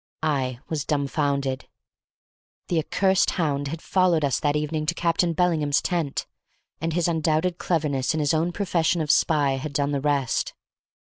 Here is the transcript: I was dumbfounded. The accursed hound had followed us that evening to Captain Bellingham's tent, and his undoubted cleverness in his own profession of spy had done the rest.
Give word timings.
I 0.23 0.57
was 0.67 0.83
dumbfounded. 0.83 1.67
The 2.69 2.79
accursed 2.79 3.29
hound 3.37 3.67
had 3.67 3.83
followed 3.83 4.25
us 4.25 4.39
that 4.39 4.55
evening 4.55 4.87
to 4.87 4.95
Captain 4.95 5.33
Bellingham's 5.33 5.79
tent, 5.79 6.25
and 6.79 6.93
his 6.93 7.07
undoubted 7.07 7.59
cleverness 7.59 8.15
in 8.15 8.19
his 8.19 8.33
own 8.33 8.51
profession 8.51 9.01
of 9.01 9.11
spy 9.11 9.57
had 9.57 9.73
done 9.73 9.91
the 9.91 10.01
rest. 10.01 10.55